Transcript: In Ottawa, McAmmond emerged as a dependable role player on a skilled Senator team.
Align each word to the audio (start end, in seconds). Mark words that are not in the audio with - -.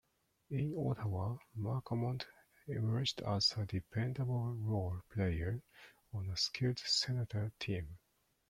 In 0.49 0.73
Ottawa, 0.75 1.37
McAmmond 1.55 2.25
emerged 2.67 3.21
as 3.21 3.51
a 3.55 3.67
dependable 3.67 4.55
role 4.55 4.99
player 5.13 5.61
on 6.11 6.27
a 6.27 6.35
skilled 6.35 6.79
Senator 6.79 7.51
team. 7.59 7.99